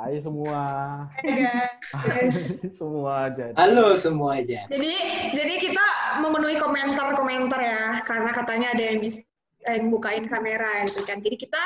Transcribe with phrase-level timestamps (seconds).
[0.00, 0.62] Hai semua.
[1.12, 2.36] Hai guys.
[2.80, 3.52] semua jadi.
[3.52, 4.64] Halo semuanya.
[4.72, 4.92] Jadi
[5.36, 5.84] jadi kita
[6.24, 9.20] memenuhi komentar-komentar ya karena katanya ada yang bisa
[9.68, 11.20] yang bukain kamera gitu kan.
[11.20, 11.60] Jadi kita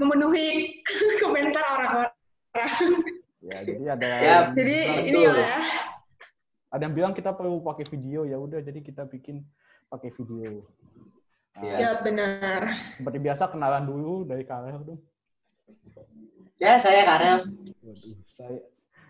[0.00, 0.80] memenuhi
[1.22, 2.16] komentar orang-orang.
[3.44, 5.56] Ya, jadi ada Ya, yang Jadi bilang- ini ya.
[6.72, 9.44] ada yang bilang kita perlu pakai video ya udah jadi kita bikin
[9.92, 10.64] pakai video.
[11.52, 12.00] Nah, Ya.
[12.00, 12.80] Benar.
[12.96, 15.00] Seperti biasa kenalan dulu dari Karel dong.
[16.62, 17.50] Ya, saya Karel.
[17.82, 18.62] Waduh, saya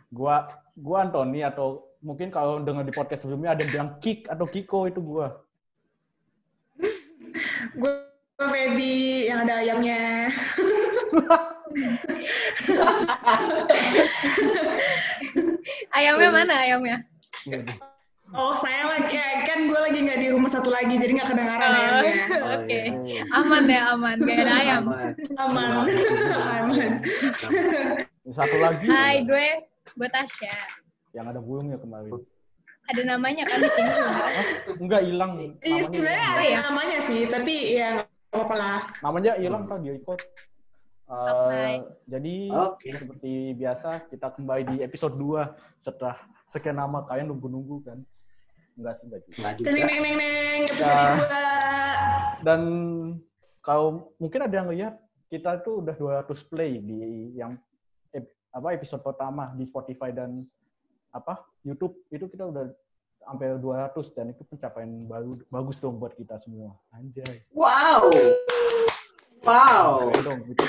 [0.09, 0.49] gua
[0.81, 4.89] gua Anthony atau mungkin kalau dengar di podcast sebelumnya ada yang bilang Kik atau Kiko
[4.89, 5.45] itu gua.
[7.75, 7.93] Gue
[8.39, 10.31] Feby yang ada ayamnya.
[15.95, 16.97] Ayamnya mana ayamnya?
[17.47, 17.94] Waduh.
[18.35, 21.65] Oh saya lagi ya, kan gue lagi nggak di rumah satu lagi jadi nggak kedengaran
[21.65, 22.15] Oh, ayamnya.
[22.35, 22.81] Oh, Oke.
[23.07, 23.23] iya.
[23.31, 24.17] Aman deh, aman.
[24.19, 24.83] Gak ada ayam.
[24.85, 25.13] Aman.
[25.39, 25.67] Aman.
[26.67, 26.91] Aman.
[28.27, 30.51] Satu lagi Hai, gue gue Tasya.
[31.15, 32.11] yang ada burungnya kemarin.
[32.85, 34.43] Ada namanya kan di sini sebenarnya.
[34.83, 35.31] Enggak hilang.
[35.39, 36.59] Iya namanya sebenarnya ada ya?
[36.61, 38.79] namanya sih tapi ya nggak apa-apa lah.
[38.99, 40.21] namanya hilang kan dia ikut.
[41.05, 41.65] Eh, Oke.
[42.11, 42.89] jadi Oke.
[42.99, 46.19] seperti biasa kita kembali di episode 2 setelah
[46.51, 47.99] sekian lama kalian nunggu-nunggu kan.
[48.75, 49.37] Enggak sih enggak juga.
[49.39, 49.67] Nggak juga.
[49.71, 51.03] Neng neng neng episode Ya.
[51.15, 51.43] dua.
[52.45, 52.61] Dan
[53.61, 54.95] kalau mungkin ada yang lihat
[55.27, 57.01] kita tuh udah 200 play di
[57.35, 57.57] yang
[58.55, 60.47] apa episode pertama di Spotify dan
[61.11, 62.71] apa YouTube itu kita udah
[63.27, 66.71] hampir 200 dan itu pencapaian baru bagus dong buat kita semua.
[66.95, 67.43] Anjay.
[67.51, 68.15] Wow.
[69.43, 70.09] Wow.
[70.23, 70.65] Dong, itu,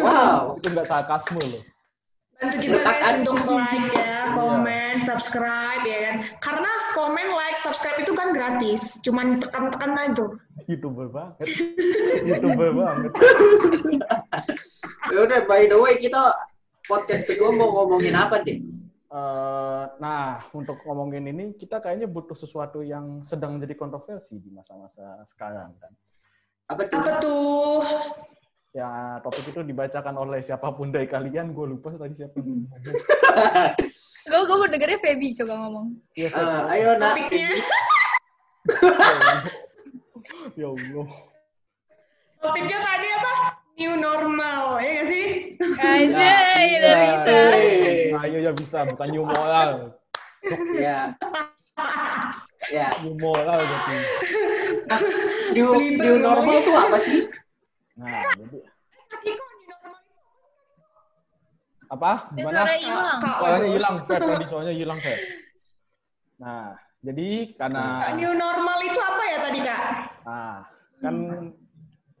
[0.00, 0.56] Wow.
[0.58, 1.62] itu enggak sarkasme loh.
[2.36, 6.16] Bantu kita guys untuk like ya, komen, subscribe ya kan.
[6.44, 8.96] Karena komen, like, subscribe itu kan gratis.
[9.04, 10.26] Cuman tekan-tekan aja.
[10.68, 11.48] YouTuber banget.
[12.24, 13.12] YouTuber banget.
[15.12, 16.32] Ya udah, by the way, kita
[16.88, 18.58] podcast kedua mau ngomongin apa deh?
[19.06, 25.22] Eh, nah, untuk ngomongin ini, kita kayaknya butuh sesuatu yang sedang menjadi kontroversi di masa-masa
[25.28, 25.92] sekarang kan.
[26.66, 26.98] Apa tuh?
[26.98, 27.80] Apa tuh?
[28.76, 28.92] Ya,
[29.24, 31.56] topik itu dibacakan oleh siapa pun dari kalian.
[31.56, 32.36] Gue lupa tadi siapa.
[32.36, 32.68] ngomong.
[34.26, 35.86] Gue gue mau dengernya Feby coba ngomong.
[36.12, 37.16] Iya, Eh, saya- ayo nak.
[37.16, 37.48] Topiknya,
[40.60, 41.08] ya Allah.
[42.36, 43.34] topiknya tadi apa?
[43.76, 45.26] New normal, ya nggak sih?
[45.76, 46.28] Aja,
[46.66, 47.36] udah Ya, bisa.
[48.08, 49.70] Nah, ayo ya bisa, bukan new moral.
[50.74, 50.98] Ya.
[52.68, 52.88] Ya.
[53.00, 53.60] New moral.
[55.52, 57.24] New, new normal tuh apa sih?
[57.96, 58.58] Nah, jadi
[61.86, 62.12] apa?
[62.34, 62.50] Gimana?
[62.66, 63.18] suara hilang.
[63.22, 63.94] Kak, Suaranya hilang.
[64.04, 65.20] Tadi soalnya hilang, Feb.
[66.36, 69.82] Nah, jadi karena new normal itu apa ya tadi kak?
[70.22, 70.56] nah,
[71.00, 71.14] kan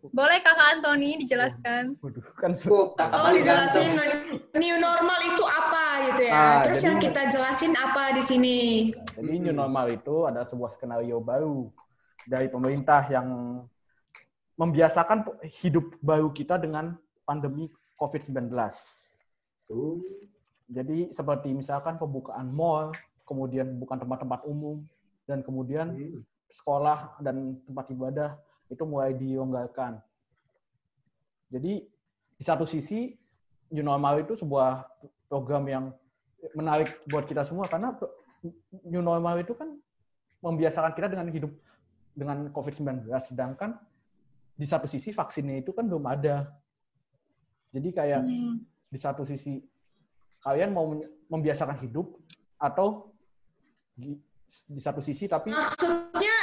[0.06, 1.98] Boleh kakak Antoni dijelaskan.
[1.98, 4.38] waduh, kan Oh, kakak Oh dijelasin ganteng.
[4.54, 6.32] new normal itu apa gitu ya.
[6.32, 8.58] Ah, Terus jadi- yang kita jelasin apa di sini?
[9.18, 11.68] Jadi new normal itu adalah sebuah skenario baru
[12.22, 13.28] dari pemerintah yang
[14.56, 15.24] membiasakan
[15.60, 16.96] hidup baru kita dengan
[17.28, 17.68] pandemi
[18.00, 18.48] COVID-19.
[19.72, 20.00] Oh,
[20.66, 22.90] Jadi seperti misalkan pembukaan mall,
[23.22, 24.82] kemudian bukan tempat-tempat umum,
[25.28, 26.22] dan kemudian hmm.
[26.50, 28.30] sekolah dan tempat ibadah
[28.66, 30.02] itu mulai dilonggarkan.
[31.50, 31.86] Jadi
[32.36, 33.14] di satu sisi
[33.70, 34.86] new normal itu sebuah
[35.30, 35.84] program yang
[36.54, 37.94] menarik buat kita semua karena
[38.86, 39.74] new normal itu kan
[40.42, 41.52] membiasakan kita dengan hidup
[42.14, 43.74] dengan COVID-19 sedangkan
[44.56, 46.48] di satu sisi vaksinnya itu kan belum ada.
[47.76, 48.64] Jadi kayak Hmm.
[48.88, 49.60] di satu sisi
[50.40, 50.96] kalian mau
[51.28, 52.16] membiasakan hidup
[52.56, 53.12] atau
[53.92, 54.16] di,
[54.64, 56.36] di satu sisi tapi Maksudnya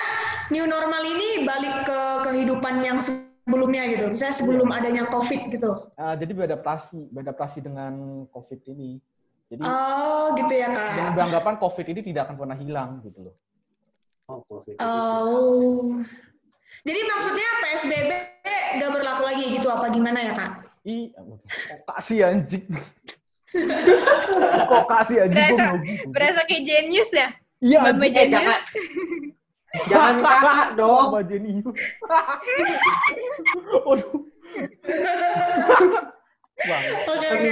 [0.53, 4.13] new normal ini balik ke kehidupan yang sebelumnya gitu.
[4.13, 5.71] Misalnya sebelum adanya COVID gitu.
[5.97, 9.01] uh, jadi beradaptasi beradaptasi dengan COVID ini.
[9.49, 11.13] Jadi Oh gitu ya dengan kak.
[11.17, 13.35] beranggapan COVID ini tidak akan pernah hilang gitu loh.
[14.29, 14.75] Oh, COVID.
[14.79, 15.99] Oh.
[16.81, 18.11] Jadi maksudnya PSBB
[18.73, 20.51] nggak berlaku lagi gitu apa gimana ya kak?
[20.83, 22.65] Ih, kok kasih anjing.
[24.67, 26.05] kok kasih anjing gue Berasa- mau gitu.
[26.09, 27.27] Berasa kayak genius ya?
[27.61, 28.03] Iya anjing.
[28.03, 28.33] Eh, Jenius.
[28.33, 28.59] jangan.
[29.87, 31.05] Jangan kakak dong.
[31.09, 31.65] Mbak Jenius.
[33.87, 34.11] Waduh.
[37.03, 37.51] Oke oke.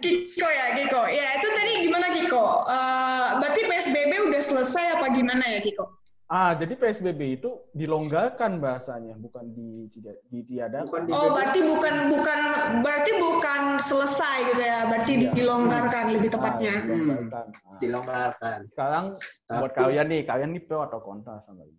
[0.00, 1.00] Kiko ya Kiko.
[1.06, 2.44] Ya itu tadi gimana Kiko?
[2.66, 5.84] Eh, berarti PSBB udah selesai apa gimana ya Kiko?
[6.32, 10.88] Ah, jadi PSBB itu dilonggarkan bahasanya, bukan di tidak ditiadakan.
[10.88, 12.40] Bukan di- Oh berarti bukan bukan
[12.80, 14.88] berarti bukan selesai gitu ya?
[14.88, 15.32] Berarti Iya.
[15.36, 16.74] dilonggarkan lebih Ah, tepatnya.
[16.80, 17.44] dilonggarkan.
[17.52, 17.76] Ah.
[17.76, 18.58] Dilonggarkan.
[18.66, 19.04] Sekarang
[19.46, 21.76] buat Tapi- kalian nih, kalian nih pro atau kontra sama ini?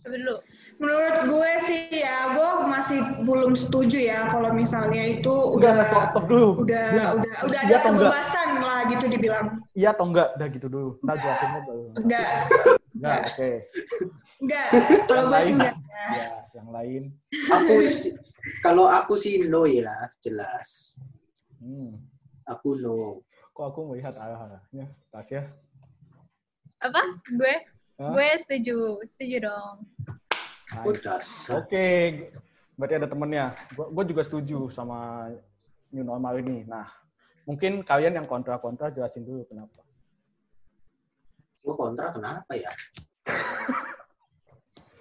[0.00, 0.34] Dulu.
[0.80, 6.04] Menurut gue sih ya, gue masih belum setuju ya kalau misalnya itu Udah, udah stop,
[6.10, 6.64] stop dulu.
[6.64, 7.06] udah Iya.
[7.14, 9.46] udah udah Iya ada kebebasan lah gitu dibilang.
[9.76, 10.28] Iya atau enggak?
[10.34, 10.90] Udah gitu dulu.
[11.04, 11.82] Ntar jelasinnya baru.
[12.00, 12.26] Enggak,
[12.96, 13.50] Enggak, oke.
[14.42, 14.66] enggak.
[15.08, 15.54] Kalau Yang gue sih lain.
[15.56, 15.74] enggak.
[16.10, 17.02] Ya, yang lain.
[17.52, 17.74] Aku
[18.64, 20.96] kalau aku sih no ya, jelas.
[21.60, 22.00] Hmm.
[22.48, 23.20] Aku no.
[23.54, 24.90] Kok aku melihat arah-arahnya?
[25.12, 25.44] Tasya?
[26.80, 27.02] Apa?
[27.36, 27.54] Gue?
[28.00, 28.10] Hah?
[28.16, 28.96] Gue setuju.
[29.12, 29.76] Setuju dong.
[30.80, 31.50] Aku Nice.
[31.52, 31.86] Oke,
[32.78, 33.52] berarti ada temennya.
[33.76, 35.28] Gue juga setuju sama
[35.92, 36.64] new normal ini.
[36.64, 36.88] Nah,
[37.44, 39.82] mungkin kalian yang kontra-kontra jelasin dulu kenapa.
[41.60, 42.72] Gue kontra kenapa ya?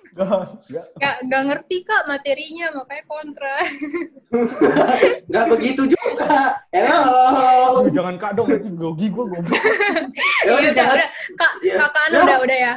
[0.09, 0.27] Gak,
[0.67, 0.85] gak.
[0.99, 3.55] Gak, gak ngerti kak materinya, makanya kontra.
[5.29, 6.59] Nggak begitu juga.
[6.73, 7.85] Hello.
[7.87, 9.53] Jangan kak dong, nanti grogi gue goblok.
[9.53, 10.97] Ya Iya udah jangan.
[11.37, 12.19] Kak, kakak Ya.
[12.25, 12.73] udah, udah ya.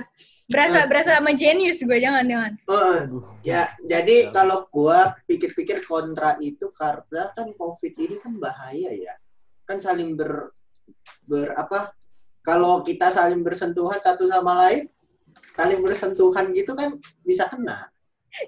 [0.53, 2.53] Berasa, berasa sama jenius gue, jangan, jangan.
[2.69, 3.25] Aduh.
[3.41, 9.15] Ya, jadi kalau gua pikir-pikir kontra itu karena kan COVID ini kan bahaya ya.
[9.65, 10.53] Kan saling ber
[11.25, 11.97] ber apa?
[12.43, 14.91] Kalau kita saling bersentuhan satu sama lain,
[15.55, 17.87] saling bersentuhan gitu kan bisa kena.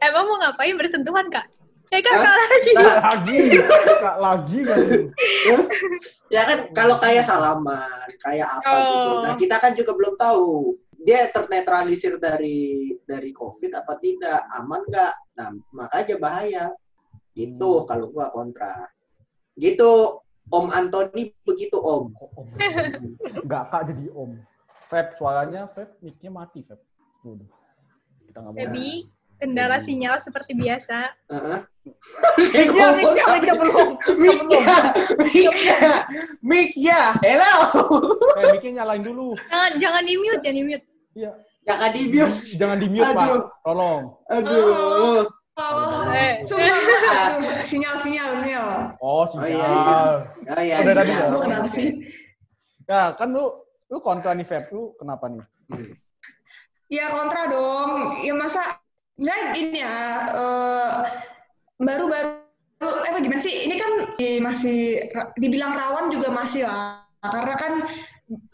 [0.03, 1.47] Emang mau ngapain bersentuhan kak?
[1.93, 2.25] Eh kak, Hah?
[2.25, 2.71] kak lagi.
[2.75, 3.39] Nah, Lagi,
[4.03, 4.79] kak lagi kan.
[6.33, 9.09] ya kan kalau kayak salaman, kayak apa gitu.
[9.15, 9.21] Oh.
[9.23, 10.75] Nah, kita kan juga belum tahu
[11.05, 15.15] dia ternetralisir dari dari COVID apa tidak, aman nggak?
[15.39, 16.67] Nah, makanya bahaya.
[17.37, 17.87] Gitu Hmm.
[17.87, 18.89] kalau gua kontra.
[19.55, 20.19] Gitu
[20.53, 22.13] Om Antoni begitu Om.
[22.13, 22.47] Kok om?
[23.49, 24.37] Gak kak jadi om.
[24.91, 26.81] Feb, suaranya Feb, mic-nya mati Feb.
[27.25, 27.49] Waduh.
[28.25, 28.77] Kita nggak mau.
[29.35, 31.11] Kendala sinyal seperti biasa.
[31.27, 31.59] Heeh.
[32.55, 33.89] Mic-nya, mic-nya, mic-nya belum.
[34.15, 34.77] Mic-nya,
[35.19, 35.79] mic-nya,
[36.39, 37.01] mic-nya.
[37.19, 37.55] Hello.
[38.39, 39.35] Eh, mic-nya nyalain dulu.
[39.51, 40.87] Jangan, jangan di mute, jangan di mute.
[41.19, 41.33] Iya.
[41.67, 42.39] Jangan di mute.
[42.55, 43.27] Jangan di mute, Pak.
[43.67, 44.03] Tolong.
[44.31, 45.27] Aduh.
[45.55, 46.79] Oh, Eh, sumpah,
[47.31, 47.57] sumpah.
[47.63, 48.67] sinyal, sinyal, sinyal.
[48.99, 49.55] Oh, Oh sinyal.
[49.55, 49.99] iya, iya.
[50.51, 50.77] Oh iya.
[50.83, 50.99] Udah iya.
[50.99, 51.25] tadi ya?
[51.31, 51.87] Lu kenapa sih?
[52.91, 53.45] Nah, kan lu
[53.87, 55.47] lu kontra nih Feb, lu kenapa nih?
[56.91, 58.19] Ya kontra dong.
[58.27, 58.83] Ya masa,
[59.15, 59.95] misalnya gini ya,
[60.35, 60.91] eh,
[61.79, 62.31] baru-baru,
[62.83, 63.55] eh apa gimana sih?
[63.71, 63.93] Ini kan
[64.43, 65.07] masih,
[65.39, 67.07] dibilang rawan juga masih lah.
[67.25, 67.73] Karena kan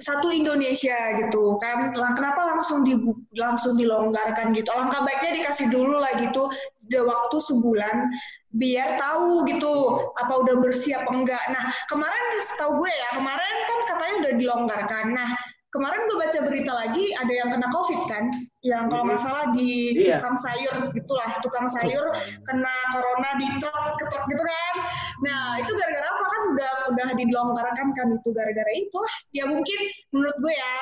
[0.03, 2.99] satu Indonesia gitu kan, lah kenapa langsung di
[3.39, 4.67] langsung dilonggarkan gitu?
[4.75, 6.51] Alangkah baiknya dikasih dulu lah gitu,
[6.91, 8.11] ada waktu sebulan
[8.51, 9.73] biar tahu gitu
[10.19, 11.45] apa udah bersih apa enggak.
[11.55, 15.05] Nah kemarin setahu gue ya kemarin kan katanya udah dilonggarkan.
[15.15, 15.29] Nah
[15.71, 18.25] kemarin gue baca berita lagi ada yang kena covid kan,
[18.67, 20.19] yang kalau nggak salah di Iya.
[20.19, 22.11] tukang sayur gitulah tukang sayur
[22.47, 24.75] kena corona di truk ke truk gitu kan.
[25.23, 29.15] Nah itu gara-gara apa kan udah udah dilonggarkan kan itu gara-gara itulah.
[29.31, 29.79] Ya mungkin
[30.11, 30.75] menurut gue ya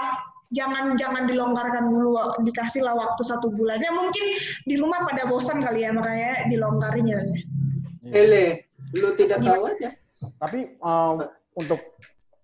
[0.56, 4.24] jangan jangan dilonggarkan dulu dikasih lah waktu satu bulan ya mungkin
[4.64, 7.20] di rumah pada bosan kali ya makanya dilonggarin ya
[8.08, 8.64] Hele,
[8.96, 9.92] lu tidak tahu aja.
[10.40, 11.20] Tapi um,
[11.60, 11.76] untuk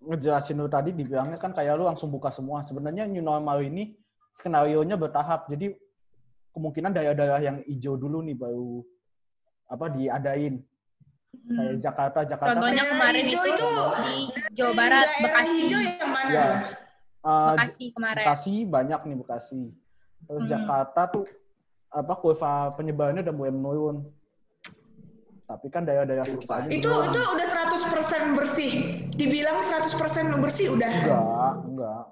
[0.05, 2.61] ngejelasin lu tadi dibilangnya kan kayak lu langsung buka semua.
[2.61, 3.97] Sebenarnya new normal ini
[4.31, 5.49] skenario nya bertahap.
[5.49, 5.73] Jadi
[6.53, 8.85] kemungkinan daerah-daerah yang hijau dulu nih baru
[9.65, 10.61] apa diadain.
[11.35, 11.81] Kayak Hmm.
[11.83, 13.67] Jakarta, Jakarta Contohnya Daerah kemarin itu, itu
[14.07, 14.17] di
[14.55, 15.51] Jawa Barat, Bekasi.
[15.67, 16.47] hijau yang mana Ya.
[17.21, 18.23] uh, Bekasi kemarin.
[18.23, 19.61] Bekasi banyak nih Bekasi.
[20.25, 20.51] Terus Hmm.
[20.55, 21.25] Jakarta tuh
[21.91, 23.97] apa kurva penyebarannya udah mulai menurun.
[25.45, 28.71] Tapi kan daerah-daerah sekitarnya itu itu udah 100% bersih
[29.13, 32.03] dibilang 100% bersih udah enggak, enggak.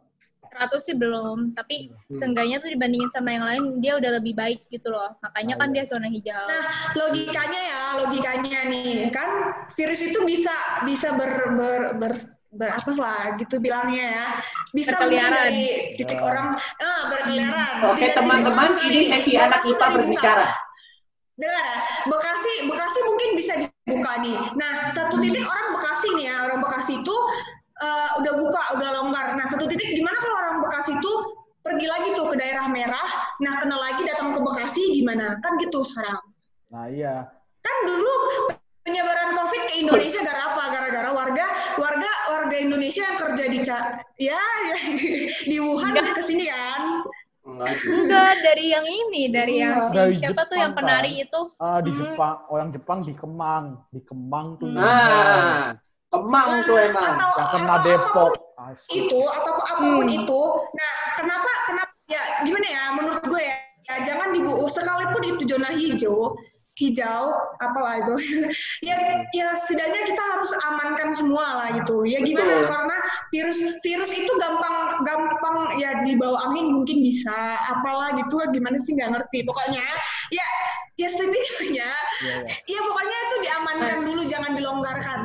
[0.53, 2.13] 100 sih belum, tapi Hmm.
[2.13, 5.09] seenggaknya tuh dibandingin sama yang lain dia udah lebih baik gitu loh.
[5.19, 5.75] Makanya Ah, kan iya.
[5.75, 6.45] dia zona hijau.
[6.45, 9.29] Nah, logikanya ya, logikanya nih kan
[9.73, 10.53] virus itu bisa
[10.85, 12.13] bisa ber ber, ber,
[12.53, 14.27] ber- apa lah gitu bilangnya ya.
[14.69, 15.33] Bisa Berkeliaran.
[15.49, 15.65] dari
[15.97, 16.25] titik Ya.
[16.29, 16.47] orang
[16.77, 17.73] eh berkeliaran.
[17.89, 19.95] Oke teman-teman, ini sesi anak IPA udah dibuka.
[19.97, 20.47] berbicara.
[21.43, 24.38] Dengar ya, Bekasi, Bekasi mungkin bisa dibuka nih.
[24.55, 27.15] Nah, satu titik orang Bekasi nih ya, orang Bekasi itu
[27.83, 29.35] eh, udah buka, udah longgar.
[29.35, 31.12] Nah, satu titik gimana kalau orang Bekasi itu
[31.63, 33.07] pergi lagi tuh ke daerah merah,
[33.39, 35.39] nah kena lagi datang ke Bekasi gimana?
[35.43, 36.19] Kan gitu sekarang.
[36.71, 37.27] Nah, iya.
[37.63, 38.13] Kan dulu
[38.83, 40.63] penyebaran COVID ke Indonesia gara apa?
[40.75, 41.45] Gara-gara warga
[41.79, 44.77] warga warga Indonesia yang kerja di Ca- ya, ya
[45.51, 47.03] di Wuhan ke sini kan.
[47.43, 47.75] Enggak.
[47.83, 51.23] Enggak, dari yang ini, dari yang si Dari siapa tuh Jepang, yang penari kan?
[51.27, 51.39] itu.
[51.59, 52.00] Ah, di Hmm.
[52.00, 54.67] Jepang, orang Jepang di Kemang, di Kemang tuh.
[54.71, 54.79] Hmm.
[54.79, 55.75] Nah,
[56.07, 57.13] Kemang tuh emang.
[57.19, 58.31] Atau- yang kena atau Depok.
[58.89, 60.17] itu atau apa pun Hmm.
[60.23, 60.41] itu.
[60.71, 65.69] Nah, kenapa kenapa ya gimana ya menurut gue ya, ya jangan dibu sekalipun itu zona
[65.69, 66.31] hijau
[66.74, 67.30] hijau
[67.62, 68.13] apalah itu
[68.89, 68.98] ya
[69.30, 72.65] ya setidaknya kita harus amankan semua lah gitu ya gimana Betul.
[72.65, 72.98] karena
[73.30, 77.34] virus virus itu gampang gam gampang ya di bawah angin mungkin bisa
[77.70, 79.86] apalah gitu gimana sih nggak ngerti pokoknya
[80.34, 80.48] ya
[80.98, 81.89] ya setidaknya
[82.24, 82.77] Iya, iya.
[82.77, 85.20] ya pokoknya itu diamankan dulu jangan dilonggarkan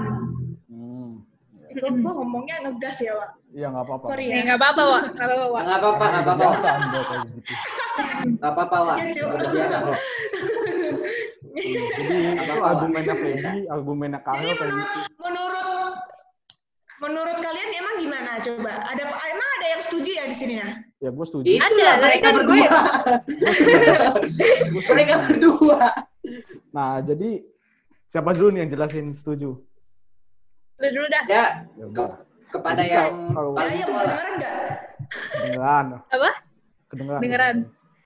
[0.69, 1.25] Hmm.
[1.69, 4.05] itu gue ngomongnya ngegas ya Wak Iya nggak apa-apa.
[4.13, 5.03] sorry ya nggak apa-apa, Wak.
[5.17, 5.63] Nggak apa-apa, Wak.
[5.65, 6.49] Nggak apa-apa, nggak apa-apa.
[8.37, 8.97] Nggak apa-apa, Wak.
[9.01, 9.77] Ya, biasa.
[11.39, 12.67] Jadi itu apa-apa.
[12.69, 15.95] argumennya Feby, argumennya Karel Jadi menurut menurut
[16.99, 18.73] menurut kalian emang gimana coba?
[18.85, 20.69] Ada emang ada yang setuju ya di sini ya?
[20.99, 21.47] Ya gue setuju.
[21.47, 22.69] Itulah Ada, mereka gue- berdua.
[24.85, 25.81] mereka berdua.
[26.69, 27.31] Nah, jadi
[28.05, 29.55] siapa dulu nih yang jelasin setuju?
[30.75, 31.23] Lu dulu dah.
[31.25, 32.05] Ya, Ya ke,
[32.51, 34.03] kepada Jadi yang kalau- Ya, paling yang tua lah.
[34.05, 34.55] kedengeran nggak?
[35.31, 35.87] Kedengeran.
[36.09, 36.31] Apa?
[36.89, 37.21] Kedengeran.
[37.21, 37.57] Kedengeran.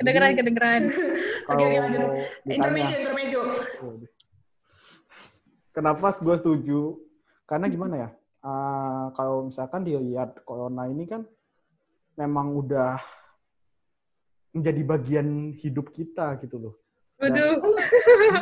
[0.02, 0.82] Kedengeran, kedengeran.
[1.46, 2.10] Kalau lanjut.
[2.42, 3.40] ditanya, Intermezzo, intermezzo.
[5.70, 6.80] kenapa gue setuju?
[7.46, 8.10] Karena gimana ya?
[8.42, 11.22] eh, kalau misalkan dilihat corona ini kan
[12.14, 12.98] memang udah
[14.52, 16.74] menjadi bagian hidup kita gitu loh.
[17.16, 17.54] Waduh.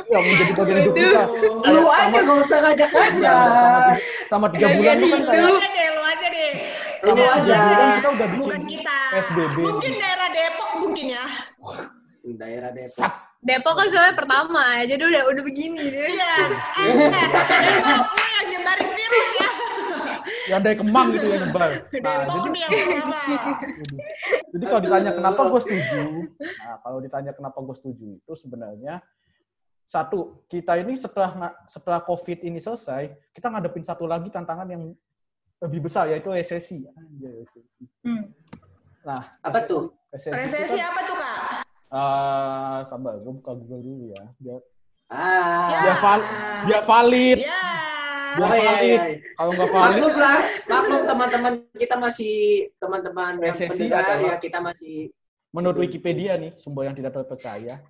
[0.09, 1.23] Ya menjadi bagian hidup kita.
[1.69, 3.95] Lu aja gak usah ngajak ngajak.
[4.27, 6.51] sama tiga bulan tuh kan kayak Lu aja deh, lu aja deh.
[7.01, 7.57] Lu sama aja.
[8.01, 8.99] kita udah bikin Bukan kita.
[9.13, 9.57] PSBB.
[9.61, 11.25] Mungkin daerah Depok mungkin ya.
[12.37, 13.01] Daerah Depok.
[13.01, 13.13] Sat.
[13.41, 16.09] Depok kan soalnya pertama, jadi udah udah begini deh.
[16.13, 16.35] Iya.
[16.77, 16.95] Eh,
[17.65, 19.51] Depok lu yang nyebarin virus ya.
[20.51, 21.71] Ya ada yang kemang gitu yang nyebar.
[21.71, 23.21] Nah, Depok jadi yang pertama.
[24.51, 26.03] Jadi kalau ditanya kenapa gue setuju,
[26.37, 28.95] nah kalau ditanya kenapa gue setuju itu sebenarnya
[29.91, 34.95] satu kita ini setelah setelah COVID ini selesai, kita ngadepin satu lagi tantangan yang
[35.61, 36.87] lebih besar yaitu resesi.
[36.95, 37.85] Anjay, resesi.
[38.07, 38.31] Hmm.
[39.01, 39.97] Nah, Apa tuh?
[40.11, 41.30] Resesi, Resesi kan, apa tuh, Kak?
[41.91, 44.25] Eh, sabar, gue buka Google dulu ya.
[44.39, 44.61] Biar,
[45.11, 45.69] Ah.
[45.83, 46.29] biar, val-
[46.65, 47.39] biar valid.
[47.43, 47.63] Ya.
[48.31, 48.87] Biar Oh, iya, valid.
[48.87, 49.19] iya, iya.
[49.35, 52.35] Kalau nggak valid, Maklum lah, maklum teman-teman kita masih
[52.79, 55.11] teman-teman yang pendengar ya kita masih
[55.51, 57.83] menurut Wikipedia nih, sumber yang tidak terpercaya.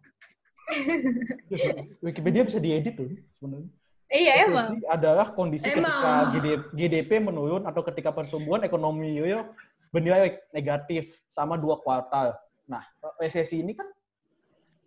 [2.01, 3.69] Wikipedia bisa diedit tuh sebenarnya.
[4.11, 4.67] Iya emang.
[4.75, 5.87] Resesi adalah kondisi Emang.
[5.87, 9.47] ketika GD- GDP menurun atau ketika pertumbuhan ekonomi real
[9.93, 12.35] bernilai negatif sama dua kuartal.
[12.71, 12.87] Nah,
[13.19, 13.91] resesi ini kan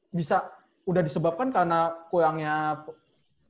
[0.08, 0.48] bisa
[0.88, 2.80] udah disebabkan karena kurangnya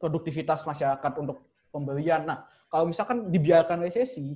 [0.01, 2.25] produktivitas masyarakat untuk pembelian.
[2.25, 4.33] Nah, kalau misalkan dibiarkan resesi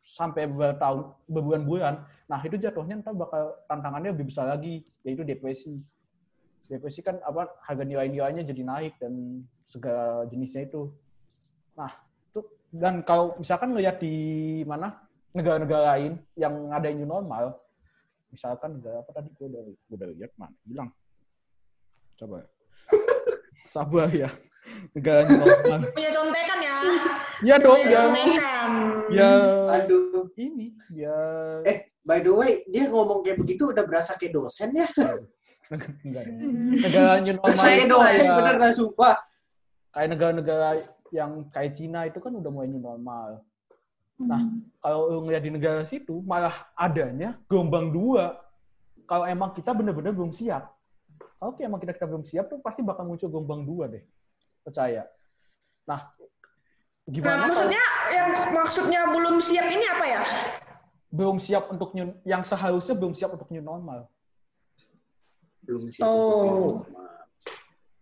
[0.00, 5.82] sampai bertahun berbulan-bulan, nah itu jatuhnya ntar bakal tantangannya lebih besar lagi, yaitu depresi.
[6.64, 10.88] Depresi kan apa harga nilai-nilainya jadi naik dan segala jenisnya itu.
[11.76, 11.92] Nah,
[12.30, 12.40] itu
[12.70, 14.14] dan kalau misalkan ngelihat di
[14.64, 14.88] mana
[15.34, 17.58] negara-negara lain yang ada new normal,
[18.30, 20.88] misalkan negara apa tadi gue udah gue udah lihat mana bilang
[22.14, 22.46] coba
[23.66, 24.30] sabar ya
[24.94, 25.26] negara
[25.96, 26.76] Punya contekan ya.
[27.42, 28.70] ya dong Punya ya contekan.
[29.10, 29.30] ya
[29.74, 30.26] aduh.
[30.36, 31.16] ini ya
[31.64, 34.86] Eh, by the way, dia ngomong kayak begitu udah berasa kayak dosen ya.
[36.04, 36.40] enggak dong.
[36.76, 39.16] negara new normal itu dosen bener sumpah.
[39.90, 40.68] kayak negara-negara
[41.10, 43.42] yang kayak Cina itu kan udah mulai new normal
[44.20, 44.40] Nah,
[44.84, 48.36] kalau lu ngeliat di negara situ, malah adanya gelombang dua.
[49.08, 50.70] Kalau emang kita bener-bener belum siap.
[51.40, 54.04] Kalau emang kita, kita belum siap tuh pasti bakal muncul gelombang dua deh.
[54.60, 55.08] Percaya.
[55.88, 56.12] Nah,
[57.10, 57.84] Nah, gimana kalau maksudnya
[58.14, 60.20] yang maksudnya belum siap ini apa ya?
[61.10, 64.06] belum siap untuk new, yang seharusnya belum siap untuk new normal.
[65.66, 65.98] Belum sih.
[66.06, 66.86] Oh.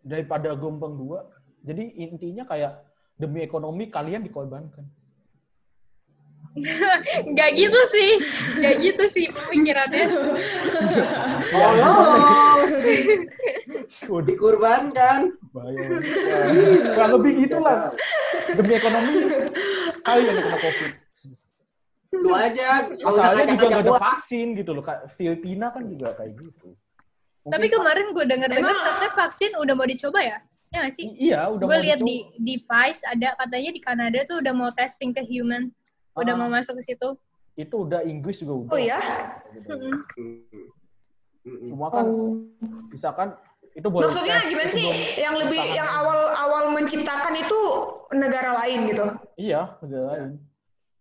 [0.05, 1.25] Daripada gelombang dua.
[1.65, 2.85] Jadi intinya kayak
[3.17, 4.85] demi ekonomi kalian dikorbankan.
[7.33, 8.11] Nggak gitu sih.
[8.59, 10.07] Nggak gitu sih pemikirannya.
[11.53, 11.97] Tolong
[14.09, 15.21] Waduh, dikurbankan.
[15.53, 15.81] bahaya.
[16.95, 17.93] Kurang lebih gitu lah.
[18.53, 19.15] Demi ekonomi
[20.05, 20.93] kalian yang kena COVID.
[22.19, 24.85] Lu aja, Masalahnya juga nggak ada vaksin gitu loh.
[25.13, 26.73] Filipina kan juga kayak gitu.
[27.45, 30.39] Mungkin Tapi kemarin gue denger-denger Emang- katanya vaksin udah mau dicoba ya?
[30.69, 31.09] Ya sih?
[31.17, 34.69] Iya, udah Gue mau lihat di di Vice ada katanya di Kanada tuh udah mau
[34.69, 35.73] testing ke human.
[36.19, 36.39] Udah Ah.
[36.39, 37.09] mau masuk ke situ.
[37.55, 38.71] itu udah Inggris juga udah.
[38.71, 38.99] Oh ya?
[41.43, 42.39] Semua kan Oh.
[42.89, 43.29] misalkan
[43.73, 44.85] itu boleh Maksudnya tes, gimana sih?
[44.85, 47.61] belum- Yang lebih yang awal-awal menciptakan itu
[48.13, 49.07] negara lain gitu.
[49.35, 50.31] Iya, negara lain.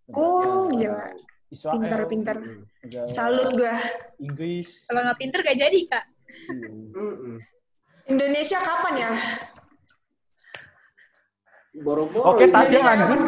[0.07, 1.05] Negara Oh, gila.
[1.47, 2.35] Israel, Pintar-pintar.
[2.81, 3.75] negara Salut gua.
[4.17, 4.83] Inggris.
[4.85, 6.05] Kalau nggak pinter gak jadi kak.
[6.49, 7.37] Iya.
[8.07, 9.11] Indonesia kapan ya?
[11.77, 12.33] Boro-boro.
[12.33, 13.19] Oke, Tasya lanjut.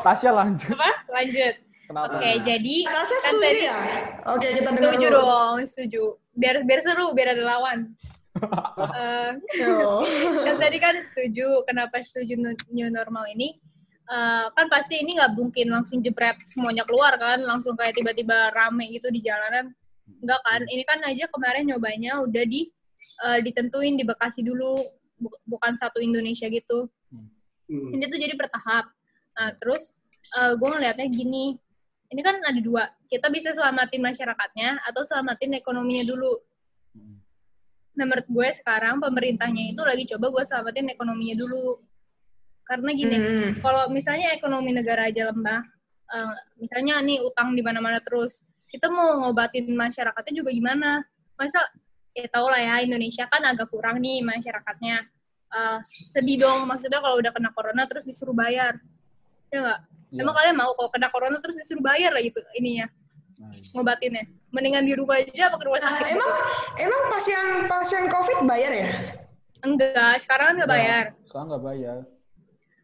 [0.00, 0.72] Tasya lanjut.
[0.72, 0.90] Apa?
[1.10, 1.54] Lanjut.
[1.84, 2.16] Kenapa?
[2.16, 3.78] Oke, jadi Tasya kan setuju tadi ya?
[4.30, 5.18] Oke, kita dengar setuju dulu.
[5.18, 6.02] dong, setuju.
[6.32, 7.78] Biar biar seru, biar ada lawan.
[8.80, 10.06] Eh, Yo.
[10.46, 12.38] kan tadi kan setuju kenapa setuju
[12.70, 13.58] new normal ini
[14.06, 18.86] eh, kan pasti ini nggak mungkin langsung jebret semuanya keluar kan, langsung kayak tiba-tiba rame
[18.94, 19.74] gitu di jalanan.
[20.22, 20.62] Enggak kan?
[20.62, 22.70] Ini kan aja kemarin nyobanya udah di
[23.26, 24.78] eh, ditentuin di Bekasi dulu,
[25.18, 26.86] bu- bukan satu Indonesia gitu.
[27.70, 27.94] Hmm.
[27.94, 28.90] Ini tuh jadi bertahap.
[29.38, 29.94] Nah, terus
[30.58, 31.54] gue ngelihatnya gini,
[32.10, 32.90] ini kan ada dua.
[33.06, 36.34] Kita bisa selamatin masyarakatnya atau selamatin ekonominya dulu.
[37.94, 41.78] Nah, menurut gue sekarang pemerintahnya itu lagi coba gue selamatin ekonominya dulu.
[42.66, 43.50] Karena gini, Hmm.
[43.62, 45.62] kalau misalnya ekonomi negara aja lemah,
[46.10, 51.02] eh, misalnya nih utang di mana-mana terus, kita mau ngobatin masyarakatnya juga gimana?
[51.34, 51.58] Masa
[52.14, 55.02] ya tau lah ya Indonesia kan agak kurang nih masyarakatnya.
[55.50, 58.78] Eh, sedih dong, maksudnya kalau udah kena corona terus disuruh bayar,
[59.50, 59.80] ya nggak?
[60.14, 60.20] Iya.
[60.22, 62.86] Emang kalian mau kalau kena corona terus disuruh bayar lagi ininya
[63.40, 64.28] Nah, ngobatinnya?
[64.52, 66.12] Mendingan di rumah aja apa ke rumah Ah, sakit?
[66.12, 66.30] emang
[66.76, 68.86] emang pasien pasien COVID bayar ya?
[69.64, 71.04] Enggak, sekarang nggak bayar.
[71.24, 71.96] Sekarang nggak bayar.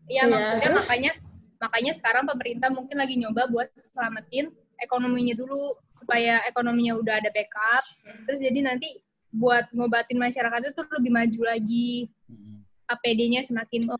[0.08, 0.80] Iya, Iya, maksudnya terus?
[0.86, 1.12] makanya
[1.60, 4.48] makanya sekarang pemerintah mungkin lagi nyoba buat selamatin
[4.80, 7.84] ekonominya dulu supaya ekonominya udah ada backup.
[8.24, 8.96] Terus jadi nanti
[9.28, 12.08] buat ngobatin masyarakatnya tuh lebih maju lagi.
[12.32, 12.55] Mm-mm.
[12.90, 13.90] APD-nya semakin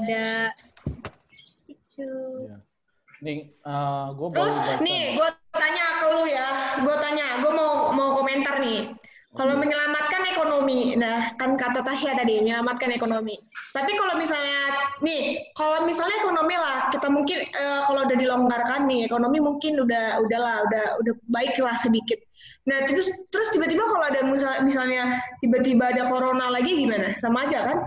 [0.00, 0.52] ada
[1.68, 2.10] itu.
[2.48, 2.56] Iya.
[3.24, 3.38] Nih,
[4.18, 4.82] gue baru Terus baca.
[4.84, 6.48] nih, gue tanya ke lu ya,
[6.84, 8.92] gue tanya, gue mau mau komentar nih.
[9.34, 13.34] Kalau menyelamatkan ekonomi, nah kan kata Tasya tadi menyelamatkan ekonomi.
[13.74, 14.70] Tapi kalau misalnya
[15.02, 20.22] nih, kalau misalnya ekonomi lah, kita mungkin eh, kalau udah dilonggarkan nih, ekonomi mungkin udah
[20.22, 22.22] udahlah, udah udah baik lah sedikit.
[22.70, 27.18] Nah terus terus tiba-tiba kalau ada misal- misalnya tiba-tiba ada corona lagi gimana?
[27.18, 27.78] Sama aja kan?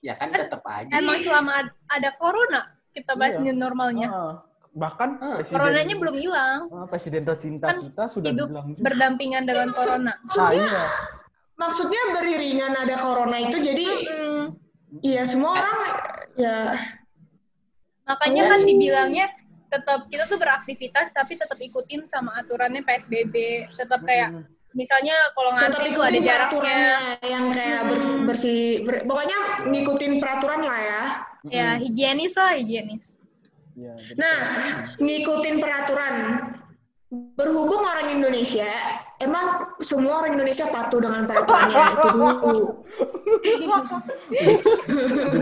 [0.00, 0.88] Ya kan tetap aja.
[0.90, 3.44] Emang selama ad- ada corona kita bahas Iya.
[3.46, 4.08] new normalnya.
[4.08, 4.34] Ah,
[4.72, 5.36] bahkan Ah.
[5.38, 6.60] presiden, Coronanya belum hilang.
[6.70, 8.80] ah, presiden tercinta Kan kita sudah Hidup bilang juga.
[8.82, 10.12] berdampingan dengan corona.
[10.16, 10.82] Nah, iya.
[11.54, 14.40] Maksudnya beriringan ada corona itu jadi Mm-mm.
[14.98, 15.76] Iya semua orang
[16.34, 16.56] ya
[18.02, 19.26] Makanya kan dibilangnya
[19.68, 23.34] tetap kita tuh beraktivitas tapi tetap ikutin sama aturannya PSBB.
[23.76, 24.44] Tetap kayak Mm.
[24.70, 26.78] Misalnya kalau tetap ngantri tuh ada jaraknya.
[27.26, 31.02] yang kayak bers- bersih ber- pokoknya ngikutin peraturan lah ya.
[31.48, 33.16] Ya, higienis lah, higienis.
[33.72, 34.36] Iya, jadi Nah,
[35.00, 36.14] ngikutin peraturan.
[37.10, 38.70] Berhubung orang Indonesia,
[39.18, 42.86] emang semua orang Indonesia patuh dengan peraturannya itu dulu.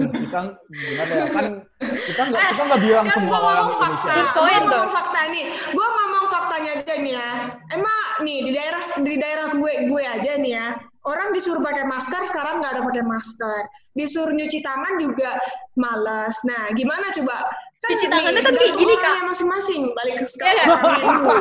[0.09, 1.45] kita gimana ya kan
[1.85, 5.45] kita nggak kita nggak bilang Kan semua orang fakta, Indonesia gua point, ngomong fakta nih.
[5.77, 6.25] Gua ngomong
[6.59, 7.31] faktanya aja nih ya.
[7.71, 10.67] Emang nih di daerah di daerah gue gue aja nih ya.
[11.07, 13.63] Orang disuruh pakai masker, sekarang nggak ada pakai masker.
[13.95, 15.41] Disuruh nyuci tangan juga
[15.79, 16.37] malas.
[16.45, 17.49] Nah, gimana coba?
[17.87, 19.17] Cuci nih, tangannya kan kayak gini, Kak.
[19.31, 19.83] Masing-masing.
[19.95, 20.69] Balik ke Iya sekarang.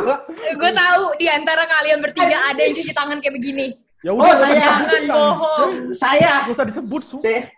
[0.62, 3.68] Gue tahu di antara kalian bertiga ada yang cuci tangan kayak begini.
[4.06, 4.62] ya Oh, udah usah saya.
[4.62, 5.70] Jangan bohong.
[5.92, 7.50] Saya, usah disebut su saya,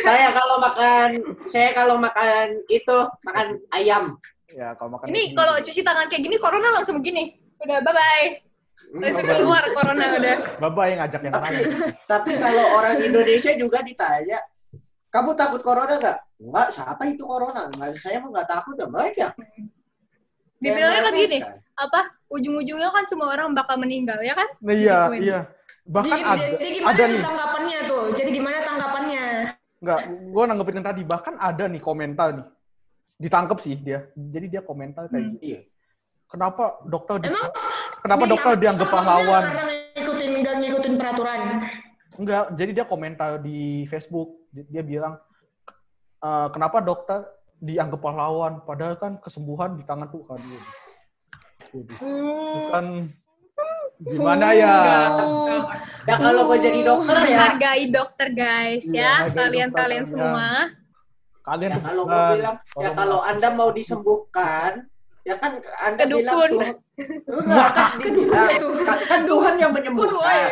[0.00, 1.08] saya kalau makan,
[1.46, 2.96] saya kalau makan itu
[3.28, 4.16] makan ayam.
[4.54, 7.34] Ya kalau makan Ini kalau cuci tangan kayak gini, corona langsung begini.
[7.58, 8.26] Udah, bye-bye.
[8.94, 10.36] Langsung keluar corona udah.
[10.62, 11.66] Baba yang ngajak yang lain
[12.06, 14.38] Tapi kalau orang Indonesia juga ditanya,
[15.10, 16.18] kamu takut corona nggak?
[16.38, 17.66] Enggak, siapa itu corona?
[17.74, 19.26] Enggak, saya mah nggak takut ya mereka.
[20.62, 21.60] Dibilangnya kan gini, Mereka.
[21.76, 22.00] apa
[22.32, 24.48] ujung-ujungnya kan semua orang bakal meninggal ya kan?
[24.64, 25.38] nah, iya iya
[25.84, 28.02] bahkan jadi, ada jadi gimana ada nih tanggapannya tuh?
[28.16, 29.24] Jadi gimana tanggapannya?
[29.84, 30.00] nggak
[30.32, 32.46] gue nanggepin yang tadi bahkan ada nih komentar nih
[33.16, 35.32] ditangkep sih dia jadi dia komentar kayak Hmm.
[35.32, 35.60] gitu Iya.
[36.26, 37.50] kenapa dokter di- Emang
[38.00, 41.38] kenapa dokter apa- dianggap pahlawan Karena ngikutin dan ngikutin peraturan.
[42.14, 45.18] Enggak, jadi dia komentar di Facebook, dia bilang,
[46.20, 50.38] "Eh, kenapa dokter dianggap pahlawan, padahal kan kesembuhan di tangan Tuhan.
[51.64, 51.98] Waduh.
[51.98, 52.70] Hmm.
[52.70, 52.86] Kan
[54.00, 54.74] gimana ya?
[55.16, 55.62] Enggak.
[56.04, 60.48] Ya kalau gue jadi dokter ya, Hargai dokter guys Iya, ya, kalian-kalian dokter, semua.
[61.44, 64.70] Kalian ya tuh kalau gue bukan bilang, ya kalau anda mau disembuhkan,
[65.22, 66.50] ya kan anda Ke bilang dukun.
[66.50, 66.74] Tuhan,
[67.28, 68.48] enggak kan dibilang,
[68.80, 70.48] kan, kan Tuhan yang menyembuhkan,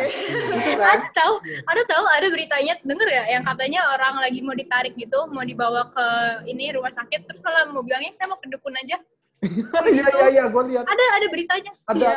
[0.53, 0.97] gitu kan?
[1.01, 1.33] Ada tahu,
[1.65, 5.89] ada tahu ada beritanya denger ya yang katanya orang lagi mau ditarik gitu, mau dibawa
[5.89, 6.07] ke
[6.45, 9.01] ini rumah sakit terus malah mau bilangnya saya mau ke dukun aja.
[9.83, 11.71] Iya iya iya, gue lihat Ada ada beritanya.
[11.83, 12.15] ada Iya.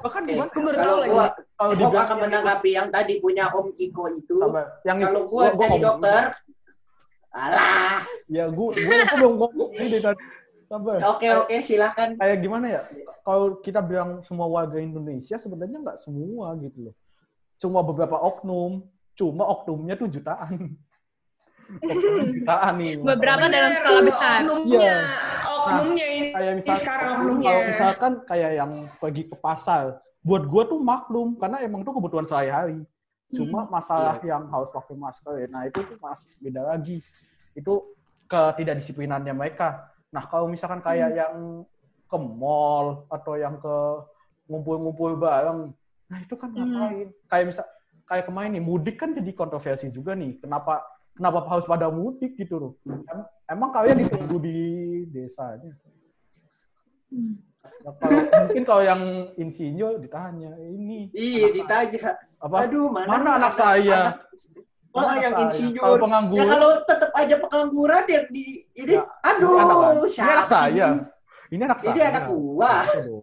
[0.00, 0.48] bahkan Eh, gimana?
[0.48, 1.12] Gue baru tahu kalau lagi.
[1.12, 4.36] gua, Kalau gua dibilang akan menanggapi yang tadi punya Om Kiko itu,
[4.88, 6.22] yang kalau gua gua jadi dokter,
[7.34, 10.22] alah, Ya gue gue gue belum ngomong sih dari tadi.
[10.64, 10.96] Sabar.
[11.12, 12.16] oke oke silahkan.
[12.16, 12.80] Kayak gimana ya?
[13.20, 16.94] Kalau kita bilang semua warga Indonesia sebenarnya nggak semua gitu loh.
[17.60, 18.80] Cuma beberapa oknum,
[19.12, 20.72] cuma oknumnya tuh jutaan.
[22.34, 23.00] Jutaan nih.
[23.00, 24.44] Beberapa dalam skala besar.
[24.44, 24.96] Oknumnya, Iya.
[25.44, 27.46] oknumnya ini, kayak ini misal, sekarang oknumnya.
[27.48, 28.70] kalau misalkan kayak yang
[29.00, 29.84] pergi ke pasar,
[30.20, 32.84] buat gua tuh maklum karena emang itu kebutuhan sehari-hari.
[33.34, 37.02] Cuma masalah yang harus pakai masker, ya, nah itu tuh masih beda lagi.
[37.52, 37.94] Itu
[38.30, 39.90] ketidakdisiplinannya mereka.
[40.14, 41.18] Nah, kalau misalkan kayak Hmm.
[41.18, 41.34] yang
[42.06, 43.76] ke mall atau yang ke
[44.46, 45.74] ngumpul-ngumpul bareng,
[46.06, 46.62] nah itu kan Hmm.
[46.62, 47.08] ngapain?
[47.26, 47.66] Kayak misal
[48.04, 50.38] kayak kemarin nih mudik kan jadi kontroversi juga nih.
[50.38, 50.84] Kenapa
[51.16, 52.72] kenapa harus pada mudik gitu loh?
[52.84, 54.58] Em- emang kalian ditunggu di
[55.10, 55.72] desanya?
[57.10, 57.40] Hmm.
[57.64, 59.02] Nah, kalau, mungkin kalau yang
[59.36, 62.16] insinyur ditanya ini Iya, ditanya.
[62.38, 63.98] apa Aduh, mana, mana anak saya?
[64.12, 64.20] anak-
[64.94, 65.44] Oh, Mana yang saya?
[65.50, 65.82] insinyur.
[65.82, 70.30] Kalau pengangguran, Ya kalau tetap aja pengangguran ya di ini Ya, aduh, ini anak, ini
[70.30, 70.86] anak saya.
[70.86, 71.00] ini?
[71.50, 72.04] Ini anak Ini saya.
[72.08, 72.72] anak gua.
[73.02, 73.22] Loh.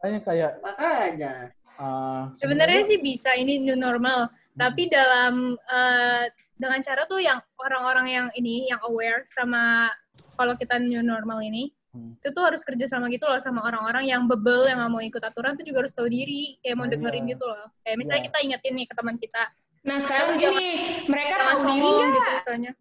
[0.00, 1.32] Makanya kayak Makanya.
[1.76, 6.24] uh, Sebenarnya sih bisa ini new normal, tapi dalam eh,
[6.56, 9.88] dengan cara tuh yang orang-orang yang ini yang aware sama
[10.36, 12.14] kalau kita new normal ini Hmm.
[12.22, 15.18] itu tuh harus kerja sama gitu loh sama orang-orang yang bebel yang nggak mau ikut
[15.18, 17.32] aturan tuh juga harus tahu diri kayak mau dengerin iya.
[17.34, 18.26] gitu loh kayak misalnya Iya.
[18.30, 19.42] kita ingetin nih ke teman kita
[19.80, 20.70] Nah sekarang Jangan- gini,
[21.08, 22.14] mereka jangan tahu diri songong nggak?
[22.14, 22.72] gitu misalnya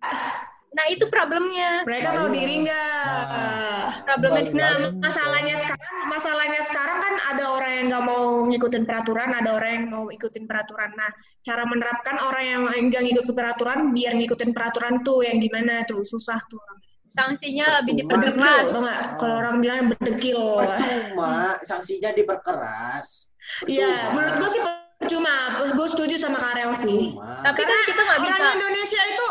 [0.70, 2.36] nah itu problemnya Mereka Nah, tahu iya.
[2.38, 3.24] diri nggak?
[3.26, 9.30] Nah, Problemnya Nah, masalahnya sekarang, masalahnya sekarang kan ada orang yang nggak mau ngikutin peraturan,
[9.34, 10.94] ada orang yang mau ikutin peraturan.
[10.94, 11.10] Nah,
[11.42, 16.38] cara menerapkan orang yang nggak ngikutin peraturan, biar ngikutin peraturan tuh yang gimana tuh, susah
[16.46, 16.62] tuh.
[17.10, 18.70] Sanksinya lebih diperkeras?
[19.16, 20.38] Kalau orang bilang berdekil.
[20.58, 23.28] Percuma, sanksinya diperkeras.
[23.66, 24.62] Iya, menurut gue sih
[24.96, 25.36] percuma.
[25.70, 27.12] Gue setuju sama Karel sih.
[27.12, 27.42] Percuma.
[27.42, 29.28] tapi kan kita nggak bisa Orang Indonesia itu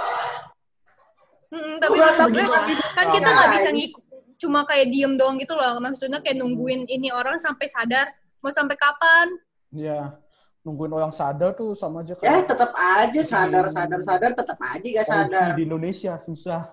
[1.48, 2.28] Mm, tapi apa lah.
[2.28, 2.84] gitu.
[2.92, 4.02] kan kita nggak bisa ngikut
[4.36, 8.04] cuma kayak diem doang gitu loh maksudnya kayak nungguin ini orang sampai sadar
[8.38, 9.32] mau sampai kapan
[9.68, 10.12] ya
[10.60, 14.86] nungguin orang sadar tuh sama aja Ya kayak tetap aja sadar sadar sadar tetap aja
[14.92, 15.48] gak sadar.
[15.56, 16.68] di Indonesia susah.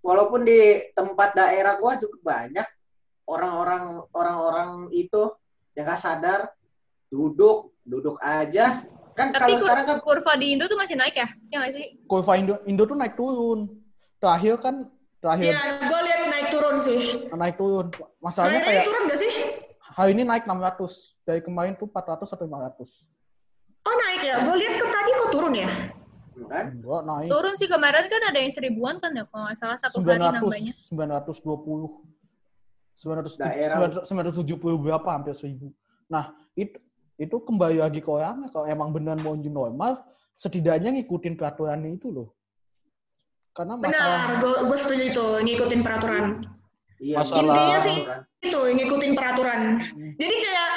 [0.00, 0.60] Walaupun di
[0.92, 2.64] tempat daerah gua cukup banyak
[3.24, 5.30] orang-orang orang-orang itu
[5.76, 6.40] yang gak sadar
[7.06, 8.82] duduk duduk aja
[9.14, 11.72] kan tapi kalau kur- sekarang kan kurva di Indo tuh masih naik ya ya nggak
[11.74, 13.68] sih Kurva Indo, Indo tuh naik turun.
[14.18, 14.74] Terakhir kan
[15.20, 17.00] terakhir ya gue lihat naik turun sih.
[17.30, 17.86] naik turun.
[18.18, 19.32] Masalahnya Naik kayak turun gak sih?
[19.90, 21.18] hari ini naik 600.
[21.26, 23.10] Dari kemarin tuh 400 sampai 500.
[23.80, 24.34] Oh naik ya.
[24.42, 25.68] Gue lihat ke tadi kok turun ya.
[26.46, 27.28] Kan Enggak naik.
[27.28, 30.38] turun sih kemarin kan ada yang seribuan kan ya kalau nggak salah satu hari 900,
[30.38, 32.04] nambahnya 920.
[32.94, 34.04] 900, Daerah.
[34.04, 34.44] 970
[34.78, 35.72] berapa hampir 1000.
[36.06, 36.76] Nah, itu
[37.16, 40.00] itu kembali lagi ke orangnya kalau emang benar mau new normal,
[40.34, 42.28] setidaknya ngikutin peraturannya itu loh.
[43.50, 46.24] Karena masalah Benar, gue gue setuju itu ngikutin peraturan.
[46.98, 47.96] iya Masalah- Intinya sih
[48.42, 49.60] itu ngikutin peraturan.
[50.16, 50.68] Jadi kayak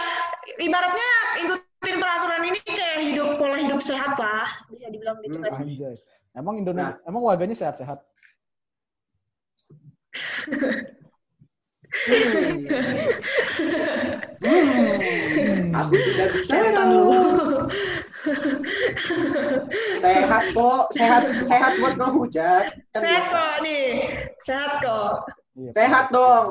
[0.60, 5.54] ibaratnya ngikutin peraturan ini kayak hidup pola hidup sehat lah, bisa dibilang gitu Hmm, nggak
[5.54, 5.66] sih?
[5.68, 5.96] anjay.
[6.34, 8.00] Emang Indonesia emang warganya sehat-sehat.
[14.44, 17.10] Hmm, aku tidak bisa Setan lu.
[20.00, 23.36] sehat kok sehat sehat buat ngehujat kan Sehat biasa.
[23.36, 23.86] kok nih,
[24.40, 25.14] sehat kok.
[25.54, 25.72] Iya.
[25.72, 26.46] sehat dong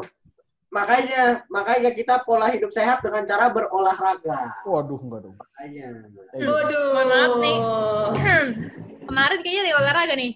[0.73, 5.37] makanya makanya kita pola hidup sehat dengan cara berolahraga Waduh, enggak dong.
[5.37, 5.87] makanya
[6.33, 6.41] Eh.
[6.43, 6.87] Waduh.
[6.91, 7.59] Mohon maaf nih.
[9.05, 10.33] kemarin kayaknya di olahraga nih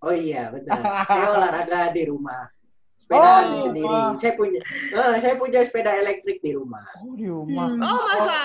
[0.00, 2.48] oh iya benar saya olahraga di rumah
[2.96, 4.16] sepedaan Oh, sendiri rumah.
[4.16, 7.68] saya punya eh, saya punya sepeda elektrik di rumah Oh, di rumah.
[7.68, 7.82] Hmm.
[7.84, 8.40] Oh masa?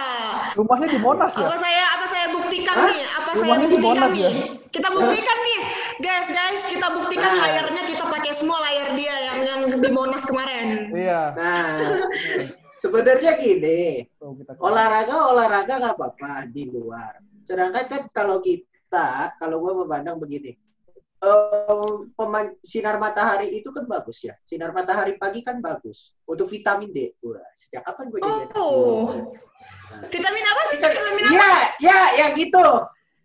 [0.53, 1.47] Rumahnya di Monas ya?
[1.47, 2.85] Apa saya apa saya buktikan Hah?
[2.85, 3.01] nih?
[3.07, 4.21] Apa saya Rumahnya di buktikan Monas nih?
[4.21, 4.31] ya?
[4.69, 5.57] Kita buktikan nih,
[5.99, 7.41] guys guys kita buktikan Nah.
[7.43, 10.89] layarnya kita pakai semua layar dia yang yang di Monas kemarin.
[10.89, 11.21] Iya.
[11.37, 11.65] nah
[12.81, 14.07] sebenarnya gini
[14.59, 20.57] olahraga olahraga nggak apa-apa di luar sedangkan kan kalau kita kalau gue memandang begini
[21.23, 26.91] eh, peman- sinar matahari itu kan bagus ya sinar matahari pagi kan bagus untuk vitamin
[26.91, 29.31] D Wah, sejak kapan gue jadi Oh.
[29.63, 30.09] Nah.
[30.11, 30.61] Vitamin apa?
[30.75, 31.19] Vitamin apa?
[31.23, 32.67] Iya, ya, ya gitu.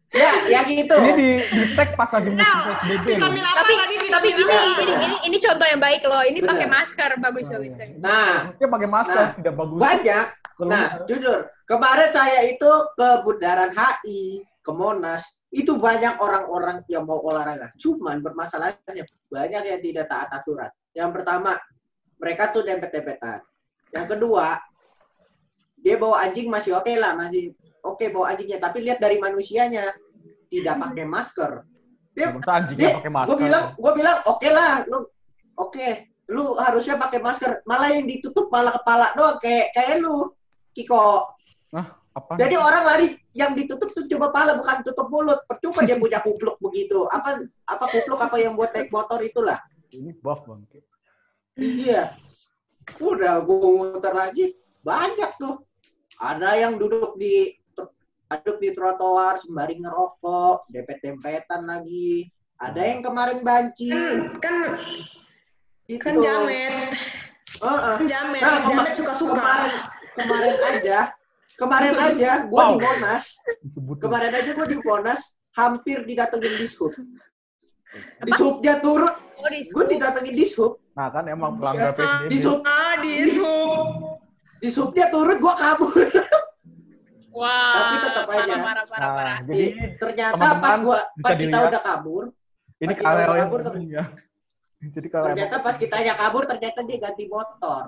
[0.09, 0.97] Ya, ya gitu.
[0.97, 4.07] Ini di, di tag pas lagi musim Nah, PSBB vitamin apa tapi tadi?
[4.09, 4.57] tapi apa?
[4.81, 7.87] ini, ini ini contoh yang baik loh ini pakai masker bagus Oh, bagus iya.
[8.01, 9.79] Nah, Harusnya pakai masker, Nah, tidak bagus.
[9.79, 10.25] banyak.
[10.57, 14.21] Kalau Nah, misalnya- jujur, kemarin saya itu ke Bundaran HI,
[14.65, 17.69] ke Monas, itu banyak orang-orang yang mau olahraga.
[17.77, 20.73] Cuman bermasalahnya banyak yang tidak taat aturan.
[20.97, 21.53] Yang pertama,
[22.17, 23.45] mereka tuh dempet-dempetan.
[23.93, 24.57] Yang kedua,
[25.79, 27.53] dia bawa anjing masih oke lah, masih
[27.99, 28.63] oke bawa anjingnya.
[28.63, 29.91] Tapi lihat dari manusianya,
[30.47, 31.67] tidak pakai masker.
[32.15, 33.29] Dia Masa anjingnya Dia- pakai masker.
[33.35, 34.99] gue bilang gue bilang oke lah lu
[35.59, 35.89] oke
[36.31, 37.51] lu harusnya pakai masker.
[37.67, 40.31] Malah yang ditutup malah kepala doang kayak kayak lu
[40.71, 41.35] Kiko.
[42.19, 42.35] Apa?
[42.35, 45.43] jadi orang lari yang ditutup tuh cuma kepala bukan tutup mulut.
[45.47, 47.03] Percuma dia punya kupluk begitu.
[47.11, 49.59] Apa apa kupluk apa yang buat naik motor itulah.
[49.91, 50.63] Ini buff bang.
[51.59, 52.15] iya.
[52.99, 54.45] Udah gue muter lagi.
[54.83, 55.63] Banyak tuh.
[56.19, 57.55] Ada yang duduk di
[58.29, 64.69] duduk di trotoar sembari ngerokok dempet dempetan lagi ada yang kemarin banci kan kan
[65.89, 66.05] Itu.
[66.05, 66.93] Kan jamet.
[67.57, 67.95] Heeh.
[67.97, 68.41] Kan jamet.
[68.45, 69.33] Nah, kema- jamet suka-suka.
[69.33, 69.73] Kemarin,
[70.13, 70.99] kemarin aja,
[71.57, 72.85] kemarin aja gue di Wow.
[72.85, 73.25] Monas,
[73.65, 75.21] Disebut kemarin aja gue di Monas
[75.55, 76.93] hampir didatengin dishub.
[78.21, 82.29] Dishubnya turun, Oh, di gue didatengin dishub, Nah kan emang pelanggar PSBB.
[82.29, 83.89] dishub, Ah, di sub.
[84.61, 85.89] dishubnya turun, gue kabur.
[87.29, 88.41] Wah, Tapi tetap aja.
[88.41, 89.37] parah, parah, parah, parah.
[89.37, 89.65] Nah, jadi
[89.95, 91.69] Ternyata teman-teman pas gua pas kita dilihat.
[91.69, 92.25] udah kabur,
[92.75, 94.05] ini pas kita udah kabur, ter- ya.
[94.79, 97.85] Jadi kalau ternyata emang- pas kita aja kabur ternyata dia ganti motor.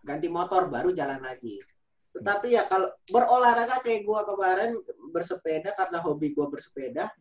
[0.00, 1.60] Ganti motor baru jalan lagi.
[2.08, 4.72] Tetapi ya kalau berolahraga kayak gua kemarin
[5.10, 7.12] bersepeda karena hobi gua bersepeda,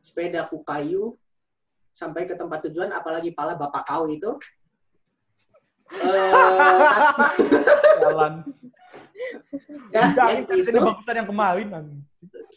[0.00, 1.14] sepeda ku kayu
[1.92, 4.34] sampai ke tempat tujuan apalagi pala bapak kau itu
[5.94, 6.32] eh
[8.00, 8.42] jalan.
[9.94, 11.66] Ya, yang itu bagusan yang kemarin.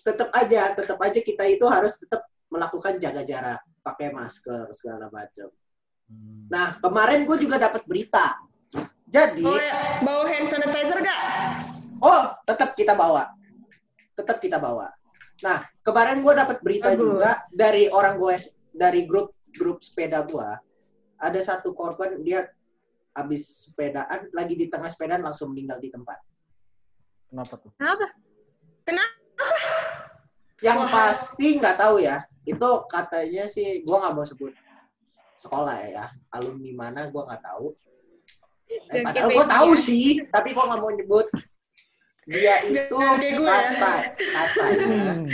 [0.01, 5.51] Tetap aja tetap aja kita itu harus tetap melakukan jaga jarak pakai masker segala macam
[6.07, 6.47] Hmm.
[6.47, 8.39] nah kemarin gue juga dapat berita
[9.11, 9.59] jadi Bawa,
[10.07, 11.21] bawa hand sanitizer gak?
[11.99, 13.27] oh tetap kita bawa
[14.15, 14.87] tetap kita bawa
[15.43, 17.03] nah kemarin gue dapat berita Bagus.
[17.03, 18.39] juga dari orang gue
[18.71, 20.47] dari grup grup sepeda gue
[21.19, 22.47] ada satu korban dia
[23.11, 26.23] habis sepedaan lagi di tengah sepedaan langsung meninggal di tempat
[27.27, 27.71] Kenapa tuh?
[28.87, 29.15] Kenapa?
[30.65, 30.89] yang Wah.
[30.89, 34.53] pasti nggak tahu ya itu katanya sih gue nggak mau sebut
[35.37, 37.77] sekolah ya alumni mana gue nggak tahu
[38.73, 41.27] eh, padahal gue tahu Peggy sih tapi gue nggak mau nyebut
[42.27, 43.39] dia itu gue ya.
[43.39, 45.29] kata katanya Hmm.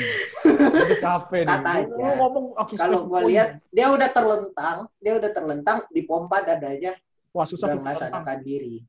[0.54, 1.48] Jadi capek nih.
[1.48, 2.10] Katanya.
[2.20, 6.94] Ngomong aku kalau gue lihat dia udah terlentang dia udah terlentang dipompa dadanya
[7.32, 8.84] wah susah udah nggak sadarkan diri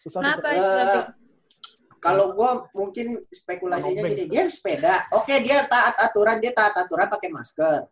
[0.00, 1.04] Susah Kenapa tuh.
[1.98, 5.06] Kalau gue mungkin spekulasinya gini dia sepeda.
[5.14, 7.86] Oke dia taat aturan dia taat aturan pakai masker.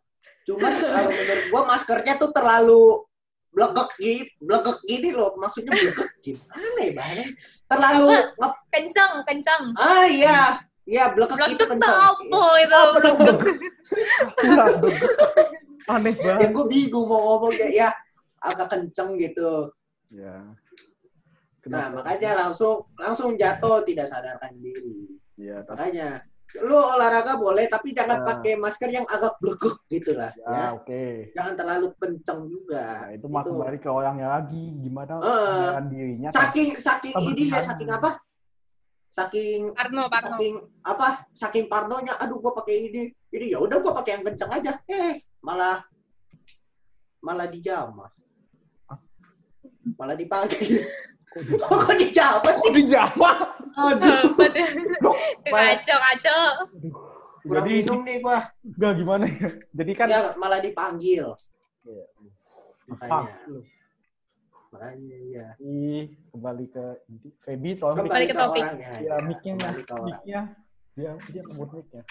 [0.47, 3.03] Cuma kalau menurut gue maskernya tuh terlalu
[3.51, 5.35] blegek gini blegek gini loh.
[5.39, 7.27] Maksudnya blegek gimana ya bahasanya
[7.67, 9.63] terlalu nge Kencang, kencang.
[9.81, 10.41] ah iya.
[10.87, 12.31] Iya blegek itu Belum tuh kencang apa itu?
[14.83, 14.95] Tuh.
[15.87, 16.51] Aneh ya banget.
[16.51, 17.89] gue bingung mau ngomong ya, ya
[18.43, 19.71] agak kenceng gitu.
[20.11, 20.43] Ya.
[21.67, 21.97] Nah Kenapa?
[22.01, 26.23] makanya langsung langsung jatuh tidak sadarkan diri Iya, makanya
[26.59, 28.27] lu olahraga boleh tapi jangan Nah.
[28.31, 31.05] pakai masker yang agak blegek gitu lah ya, ya oke.
[31.35, 33.51] jangan terlalu kenceng juga Nah, itu mah Itu.
[33.53, 34.65] kembali ke orangnya lagi.
[34.77, 36.29] Gimana Eh, mengenalkan dirinya.
[36.29, 36.39] kan?
[36.41, 38.11] saking saking ini ya saking apa
[39.09, 40.29] saking Parno, Parno.
[40.31, 44.53] saking apa saking parnonya aduh gua pakai ini ini ya udah gua pakai yang kenceng
[44.53, 45.83] aja eh malah
[47.19, 48.09] malah dijamah
[49.95, 50.63] malah dipakai
[51.37, 53.31] Kok di- dijamah sih Kok di Jawa?
[53.77, 54.21] aduh?
[55.45, 56.43] Kacau, kacau.
[57.45, 59.49] kurang Jadi minum nih gua enggak gimana ya?
[59.71, 61.31] Jadi kan ya malah dipanggil
[61.87, 62.05] Iya.
[62.89, 63.35] makanya
[64.67, 66.85] makanya ya Ih, kembali ke.
[67.41, 68.65] Feby, tolong Kembali ke topik.
[68.99, 70.41] ya mic-nya, mic-nya.
[70.97, 72.03] Dia dia ngebut mic-nya.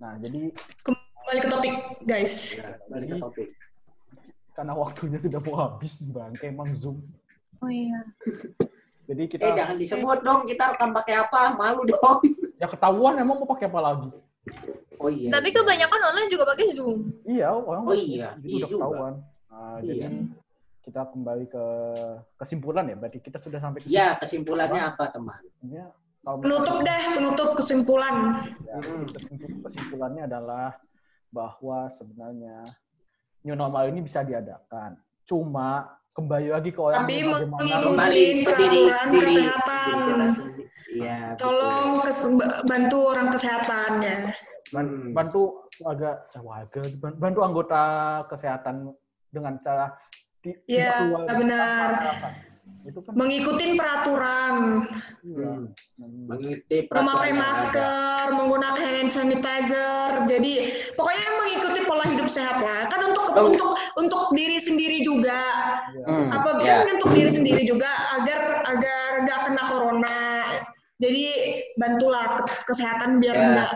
[0.00, 0.48] Nah, jadi
[0.80, 2.34] Kembali ke topik, guys.
[2.56, 3.48] Ya, kembali ke topik
[4.54, 7.02] karena waktunya sudah mau habis bangke emang zoom.
[7.60, 8.00] Oh iya.
[9.04, 12.18] Jadi kita eh jangan disebut dong kita rekam pakai apa malu dong
[12.60, 14.08] ya ketahuan emang mau pakai apa lagi?
[14.96, 15.56] oh iya Tapi iya.
[15.56, 16.98] kebanyakan online juga pakai Zoom.
[17.24, 18.80] Iya, orang Oh iya, itu iya udah juga.
[18.80, 19.14] ketahuan.
[19.50, 19.92] Nah, Iya.
[20.00, 20.18] jadi
[20.80, 21.66] kita kembali ke
[22.36, 22.96] kesimpulan ya.
[22.96, 25.40] Berarti kita sudah sampai ya kesimpulannya apa teman.
[26.24, 28.14] Kalau Penutup deh, penutup kesimpulan.
[28.64, 29.04] Ya, Hmm.
[29.06, 30.68] kesimpulan- kesimpulannya adalah
[31.28, 32.64] bahwa sebenarnya
[33.42, 34.96] new normal ini bisa diadakan.
[35.22, 35.84] Cuma
[36.14, 39.94] kembali lagi ke orang Tapi mengikuti kembali ke diri peraturan diri kesehatan.
[39.98, 41.18] diri iya.
[41.34, 44.16] Tolong kes- bantu orang kesehatan ya.
[45.10, 45.40] Bantu
[45.82, 46.80] warga eh, warga
[47.18, 47.82] bantu anggota
[48.26, 48.94] kesehatan
[49.28, 49.90] dengan cara
[50.38, 51.88] di, Iya, keluar benar.
[52.84, 54.84] Itu kan Mengikuti peraturan,
[55.24, 55.52] iya.
[56.28, 60.08] Mengikuti peraturan memakai masker, menggunakan hand sanitizer.
[60.28, 60.52] Jadi
[60.92, 62.84] pokoknya mengikuti pola hidup sehat lah.
[62.88, 63.48] Kan untuk Oh.
[63.48, 65.40] untuk untuk diri sendiri juga.
[65.90, 66.04] Iya.
[66.06, 66.84] Hmm, Apa ya.
[66.84, 70.18] kan untuk diri sendiri juga agar agar nggak kena corona.
[70.94, 71.24] Jadi
[71.74, 73.46] bantulah ke- kesehatan biar Ya.
[73.50, 73.70] nggak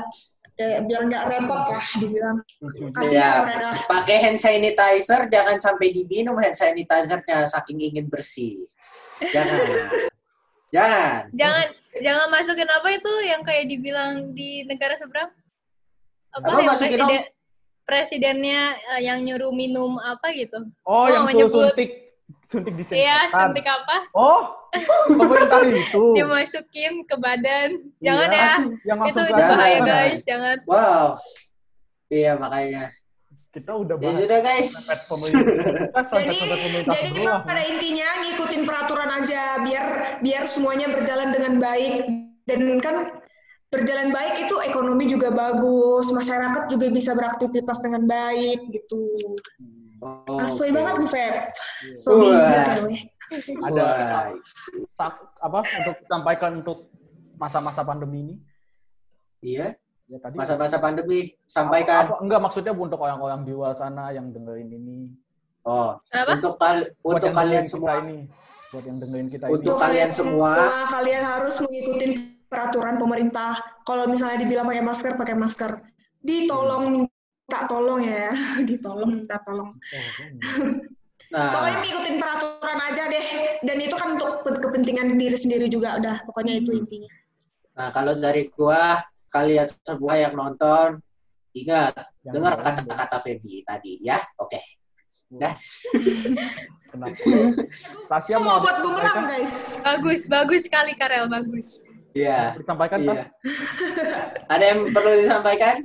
[0.59, 2.37] eh, biar nggak repot lah dibilang.
[2.61, 2.90] Lucu.
[2.90, 3.68] Kasihan Ya, mereka.
[3.87, 8.66] pakai hand sanitizer jangan sampai diminum hand sanitizernya saking ingin bersih
[9.35, 9.61] jangan
[10.68, 11.66] jangan Jangan
[11.98, 15.33] jangan masukin apa itu yang kayak dibilang di negara seberang?
[16.31, 17.22] Apa, Apa yang masukin presiden
[17.83, 18.62] presidennya
[18.94, 20.68] eh, yang nyuruh minum apa gitu?
[20.85, 21.90] Oh, Oh, yang menyebut- suruh suntik
[22.44, 23.00] suntik disinfektan.
[23.00, 23.96] Iya, suntik apa?
[24.12, 24.40] Oh,
[25.09, 26.04] pemerintah itu.
[26.20, 27.70] Dimasukin ke badan.
[28.04, 28.52] Jangan Iya, ya.
[28.85, 30.57] Yang Itu itu bahaya guys, jangan.
[30.68, 31.07] wow
[32.09, 32.88] iya makanya
[33.59, 34.71] kita udah Ya bahas sudah guys.
[36.14, 37.40] sampai Jadi, pemerintah jadi sebelah.
[37.42, 39.85] pada intinya ngikutin peraturan aja biar
[40.23, 41.94] biar semuanya berjalan dengan baik
[42.47, 42.97] dan kan
[43.68, 49.37] berjalan baik itu ekonomi juga bagus, masyarakat juga bisa beraktivitas dengan baik gitu.
[50.01, 50.79] Oh, Asoy oke.
[50.79, 51.35] banget nih Feb.
[51.35, 51.97] Iya.
[51.99, 52.40] So ya.
[53.61, 53.85] Ada
[55.44, 56.79] apa untuk sampaikan untuk
[57.37, 58.35] masa-masa pandemi ini?
[59.44, 59.77] Iya,
[60.09, 62.03] Ya tadi masa-masa pandemi Apa- sampaikan.
[62.09, 64.99] apa- enggak maksudnya untuk orang-orang di luar sana yang dengerin ini.
[65.68, 66.33] Oh, Apa?
[66.33, 68.01] untuk kal Buat untuk kalian semua.
[68.01, 68.25] ini.
[68.73, 69.83] Buat yang dengerin kita Untuk ini.
[69.85, 70.51] kalian semua.
[70.88, 72.07] kalian harus mengikuti
[72.49, 73.53] peraturan pemerintah.
[73.85, 75.71] Kalau misalnya dibilang pakai masker, pakai masker.
[76.18, 78.33] Ditolong minta tolong ya,
[78.68, 79.77] ditolong minta tolong.
[81.29, 83.27] Nah, Pokoknya ngikutin peraturan aja deh.
[83.61, 86.25] Dan itu kan untuk ke- kepentingan diri sendiri juga udah.
[86.25, 87.12] Pokoknya itu intinya.
[87.79, 91.00] nah kalau dari gua kalian semua yang nonton
[91.56, 94.20] ingat Yang dengar kata-kata Feby tadi ya.
[94.38, 94.60] Oke.
[95.28, 95.52] Dah.
[96.92, 97.20] Kenapa?
[98.08, 99.76] Tasya mau buat bumerang guys.
[99.84, 101.84] Bagus, bagus sekali Karel, bagus.
[102.16, 102.56] Iya.
[102.56, 103.28] Disampaikan, Iya.
[104.52, 105.84] Ada yang perlu disampaikan?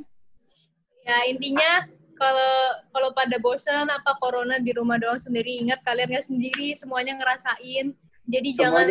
[1.03, 1.83] Ya intinya
[2.15, 2.55] kalau
[2.95, 7.91] kalau pada bosan apa corona di rumah doang sendiri, ingat kalian nggak sendiri, semuanya ngerasain.
[8.31, 8.87] Jadi jangan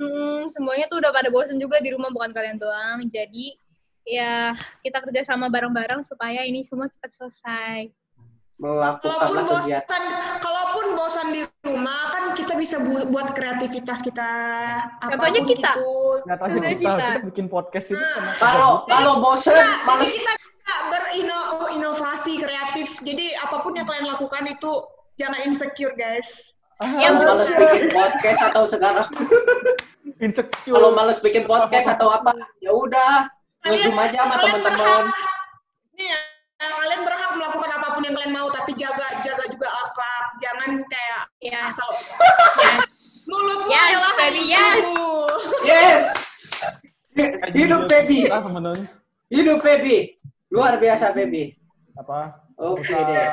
[0.00, 3.04] Semuanya Mm, semuanya tuh udah pada bosan juga di rumah bukan kalian doang.
[3.06, 3.52] Jadi
[4.02, 7.92] ya kita kerjasama bareng-bareng supaya ini semua cepat selesai.
[8.60, 10.02] Kalaupun melakukan kegiatan.
[10.04, 10.04] bosan,
[10.40, 14.32] kalaupun bosan di rumah kan kita bisa bu- buat kreativitas kita.
[15.00, 15.70] Contohnya kita.
[15.76, 15.92] itu.
[16.28, 17.08] Nyatanya Sudah kita, kita.
[17.16, 18.36] kita bikin podcast itu Nah.
[18.36, 22.88] Kalau kalau bosen Nah, males kita bisa berinovasi kreatif.
[23.00, 24.72] Jadi apa pun yang kalian lakukan itu
[25.16, 26.59] jangan insecure guys.
[26.80, 29.08] Ya, kalau males bikin podcast atau sekarang
[30.16, 30.72] insecure.
[30.72, 33.28] kalau males bikin podcast atau apa ya udah
[33.68, 35.04] nge-zoom aja sama teman-teman.
[35.92, 36.18] Nih ya,
[36.56, 40.24] kalian berhak melakukan apa pun yang kalian mau, tapi jaga jaga juga akhlak.
[40.40, 41.88] Jangan kayak Ya, asal
[42.60, 43.24] yes.
[43.28, 45.12] mulutmu Yes, adalah baby, hidupmu.
[45.64, 46.04] Yes.
[47.52, 47.82] Hidup
[48.40, 48.88] sebenarnya
[49.28, 49.96] Hidup Feby.
[50.48, 51.52] Luar biasa Feby.
[51.92, 52.40] apa?
[52.56, 53.28] Oke usah- deh.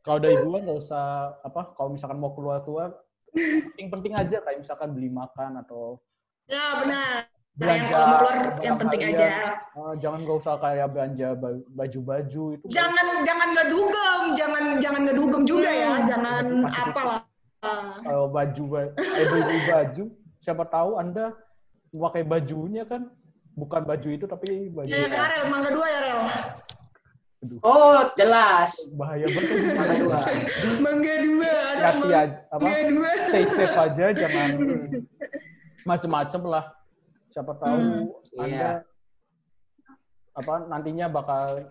[0.00, 1.04] Kalau dari gua nggak usah
[1.40, 1.74] apa?
[1.74, 2.96] Kalau misalkan mau keluar-keluar,
[3.30, 6.00] penting-penting aja kayak misalkan beli makan atau
[6.44, 7.30] Ya benar.
[7.52, 7.92] Nah, yang belanja.
[7.92, 9.14] kalau mau keluar yang penting harian.
[9.14, 9.28] aja.
[9.70, 12.64] Eh, jangan nggak usah kayak belanja ba- baju-baju itu.
[12.66, 16.06] Jangan jangan ngedugem, jangan jangan ngedugem juga ya, Hmm.
[16.06, 16.92] jangan Masih dikit.
[16.92, 17.20] apalah.
[18.00, 20.04] kalau baju ba- eh, beli baju,
[20.40, 21.36] siapa tahu anda
[21.92, 23.12] pakai bajunya kan
[23.52, 26.20] bukan baju itu tapi baju Ya, Karel, mangga dua ya, Rel.
[27.60, 28.76] Oh, jelas.
[28.94, 29.72] bahaya banget.
[29.72, 30.18] Mangga dua.
[30.76, 32.08] Mangga dua, ada Hati
[32.52, 32.68] apa?
[32.86, 33.10] dua.
[33.26, 34.48] Stay safe aja, jangan
[35.82, 36.64] macem-macem lah.
[37.30, 37.96] Siapa tahu Hmm,
[38.36, 38.70] anda iya.
[40.32, 41.64] apa nantinya bakal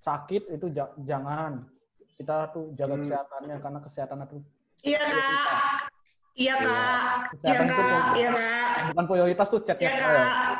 [0.00, 1.64] sakit itu ja- jangan
[2.12, 3.02] kita tuh jaga Hmm.
[3.02, 4.36] kesehatannya karena kesehatan itu
[4.84, 5.88] Iya, Kak.
[6.36, 6.68] Iya, Kak.
[6.68, 8.04] Iya, Kesehatan itu Kak.
[8.12, 8.76] Iya, Kak.
[8.92, 10.58] bukan prioritas tuh Iya, chatnya Kak.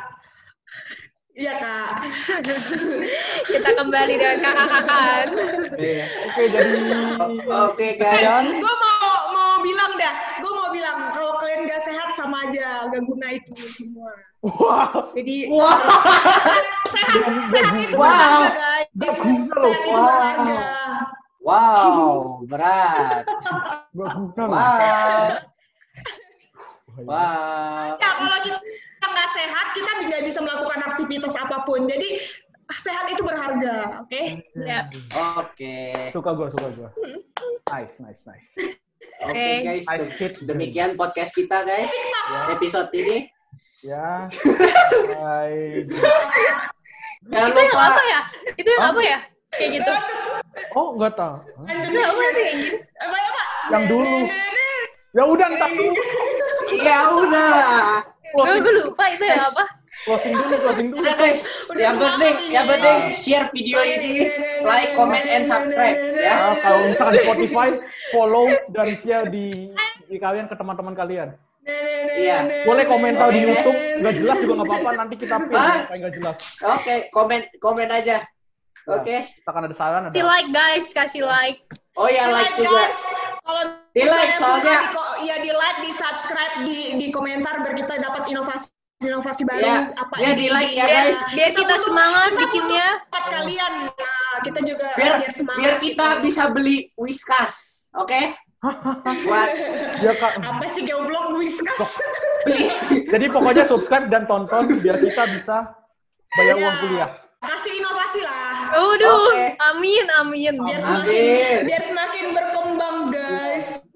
[1.37, 1.89] Iya, Kak.
[3.53, 5.25] Kita kembali dengan kakak-kakan.
[5.77, 6.05] Iya.
[6.25, 6.69] oke jadi
[7.69, 8.25] Oke guys.
[8.25, 12.89] sekian Gue mau mau bilang dah, gue mau bilang kalau kalian gak sehat sama aja,
[12.89, 14.09] gak guna itu semua.
[14.41, 15.77] wah Jadi Wah.
[16.97, 17.21] sehat,
[17.53, 18.41] sehat itu Wow.
[18.49, 18.89] guys.
[19.61, 20.57] Sehat itu Wow.
[21.45, 23.29] Wow, berat.
[23.93, 24.41] Wow.
[26.97, 27.93] Wow.
[28.01, 28.57] Ya kalau kita
[29.17, 31.89] nggak sehat, kita nggak bisa melakukan aktivitas apa pun.
[31.89, 32.21] Jadi
[32.77, 34.21] sehat itu berharga, oke?
[34.61, 34.85] Ya.
[35.41, 36.13] Oke.
[36.13, 36.89] suka gua suka gua
[37.71, 38.51] nice nice nice
[39.23, 39.47] Oke Oke.
[39.65, 39.85] guys.
[40.45, 41.89] Demikian podcast kita guys.
[41.89, 43.17] ya, Episode ini.
[43.81, 44.29] ya.
[45.17, 45.89] Bye.
[47.33, 48.21] Jangan Itu yang apa ya?
[48.53, 49.19] Itu yang apa ya?
[49.57, 49.93] Kayak gitu.
[50.77, 51.35] oh nggak tahu?
[51.65, 52.77] Itu apa sih kayak gitu?
[53.01, 53.45] Apa ya, Pak?
[53.67, 54.17] yang dulu
[55.11, 55.93] ya udah entar dulu
[56.77, 57.99] Ya udah lah.
[58.03, 59.63] Gue closing gue lupa itu yang apa.
[59.97, 61.41] closing dulu closing dulu Udah guys.
[61.73, 64.29] Yang penting, yang penting share video ini,
[64.61, 66.33] like, comment, and subscribe ya.
[66.33, 67.67] Nah, kalau misalkan di Spotify
[68.09, 69.47] follow dan share di,
[70.05, 71.29] di kalian ke teman-teman kalian
[72.07, 72.63] Iya.
[72.63, 73.43] boleh komentar di.
[73.43, 75.83] YouTube nggak jelas juga nggak apa-apa nanti kita pin Hah?
[75.83, 78.23] apa yang nggak jelas Oke, komen komen aja.
[78.87, 79.27] Oke.
[79.35, 81.59] kita akan ada saran ada Kasih like guys, kasih like.
[81.93, 82.71] Oh ya like juga.
[82.71, 82.99] guys.
[83.47, 87.63] Kalau Di like, soalnya- suka, di ko- ya di like, di subscribe, di di komentar
[87.63, 88.67] biar kita dapat inovasi
[88.99, 91.19] inovasi baru Ya, apa ya, di like ya, Biar- guys.
[91.31, 92.87] Biar kita butuh- semangat kita bikinnya.
[92.99, 93.73] tempat kalian.
[93.87, 95.59] Nah, kita juga Biar biar semangat.
[95.59, 96.21] biar kita gitu.
[96.23, 97.53] bisa beli Whiskas.
[97.93, 98.21] Oke?
[99.23, 99.49] Buat
[99.97, 101.77] ya kak apa sih goblok whiskas?
[102.43, 102.65] beli.
[103.05, 105.77] jadi pokoknya subscribe dan tonton biar kita bisa
[106.33, 106.61] bayar Ya.
[106.61, 108.73] uang kuliah Kasih inovasi lah.
[108.73, 109.45] Waduh, Oke.
[109.63, 110.53] amin, amin.
[110.57, 110.89] Biar Amin.
[111.05, 112.66] semakin, biar semakin berkembang,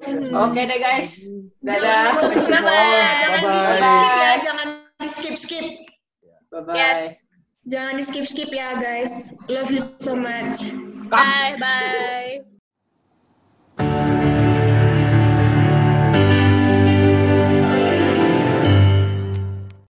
[0.01, 0.33] guys.
[0.33, 1.11] Oke deh guys.
[1.61, 2.11] Jangan Dadah.
[2.49, 3.21] Bye-bye.
[3.21, 4.39] Jangan di skip ya, Bye.
[4.41, 5.65] jangan di skip skip.
[6.51, 6.75] Bye bye.
[6.75, 7.21] Yes.
[7.69, 9.29] Jangan di skip skip ya, guys.
[9.45, 10.65] Love you so much.
[11.07, 12.50] Bye, bye.